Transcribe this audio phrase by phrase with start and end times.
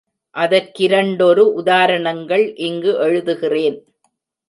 [0.35, 3.79] அதற்கிரண்டொரு உதாரணங்கள் இங்கு எழுதுகிறேன்.